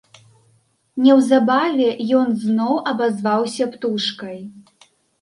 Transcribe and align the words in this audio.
Неўзабаве 1.07 1.89
ён 2.21 2.27
зноў 2.47 2.75
абазваўся 2.95 3.71
птушкай. 3.77 4.39